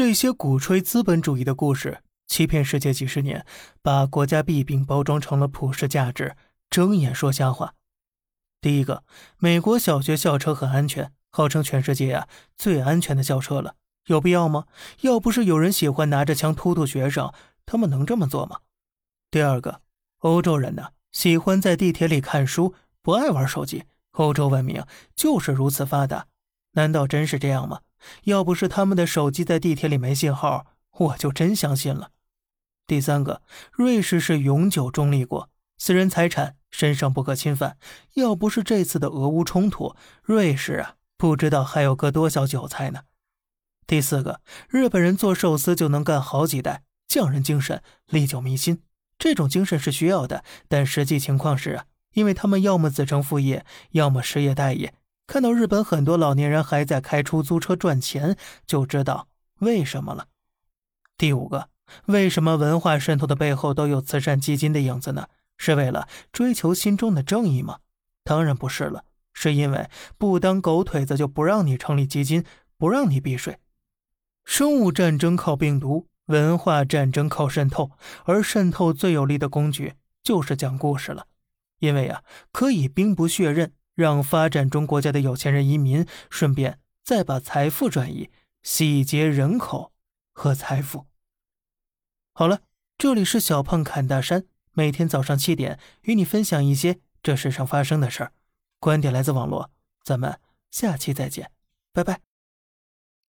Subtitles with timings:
[0.00, 3.44] 这些鼓吹资本主义的故事，欺骗世界几十年，
[3.82, 6.36] 把国家弊病包装成了普世价值，
[6.70, 7.74] 睁眼说瞎话。
[8.62, 9.04] 第一个，
[9.36, 12.26] 美国小学校车很安全，号称全世界呀
[12.56, 13.74] 最安全的校车了，
[14.06, 14.64] 有必要吗？
[15.02, 17.30] 要不是有人喜欢拿着枪突突学生，
[17.66, 18.60] 他们能这么做吗？
[19.30, 19.82] 第二个，
[20.20, 24.82] 欧洲人呢喜欢在地铁里看书，不爱玩手机，欧洲文明
[25.14, 26.26] 就是如此发达，
[26.72, 27.80] 难道真是这样吗？
[28.24, 32.10] 要不是他们的手机在地铁里没信号，我就真相信了。
[32.86, 37.76] 第三个，瑞士是永久中立国，私人财产身上不可侵犯。
[38.14, 43.02] 要不是这次的俄乌冲突，瑞士啊，不知道还有割多少韭菜呢。
[43.86, 48.82] 第四个，日本人做寿司就能干好几代，匠人精神历久弥新。
[49.18, 51.84] 这种精神是需要的，但实际情况是啊，
[52.14, 54.94] 因为他们要么子承父业，要么失业待业。
[55.30, 59.28] 看到日本很多老年人还在开出租车赚钱，就知道
[59.60, 60.26] 为什么了。
[61.16, 61.68] 第五个，
[62.06, 65.28] 为什么文化渗透的背后都有慈善基金的影子呢？
[65.56, 67.78] 是为了追求心中的正义吗？
[68.24, 72.44] 当然不是了，是因为不当狗腿子就不让你成立基金，
[72.76, 73.58] 不让你避税。
[74.44, 77.92] 生物战争靠病毒，文化战争靠渗透，
[78.24, 79.94] 而渗透最有力的工具
[80.24, 81.28] 就是讲故事了，
[81.78, 83.72] 因为呀，可以兵不血刃。
[84.00, 88.30] 让发展中国家的有钱人移民，顺便再把财富转移，
[88.62, 89.92] 洗劫人口
[90.32, 91.04] 和财富。
[92.32, 92.62] 好了，
[92.96, 98.32] 这里是小胖侃大山，每天早上七点与你分享一些这世上发生的事儿，
[98.78, 99.70] 观点来自网络，
[100.02, 100.40] 咱们
[100.70, 101.50] 下期再见，
[101.92, 102.29] 拜拜。